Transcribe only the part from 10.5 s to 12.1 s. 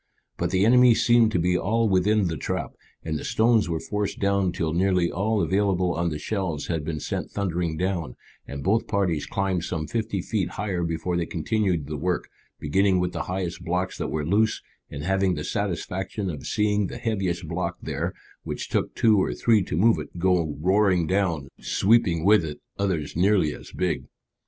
higher before they continued the